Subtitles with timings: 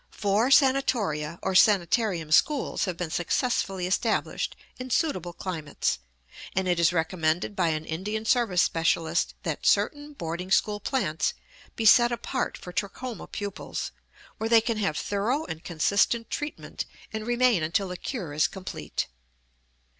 [0.09, 5.99] Four sanatoria or sanitarium schools have been successfully established in suitable climates,
[6.55, 11.35] and it is recommended by an Indian Service specialist that certain boarding school plants
[11.75, 13.91] be set apart for trachoma pupils,
[14.39, 19.05] where they can have thorough and consistent treatment and remain until the cure is complete.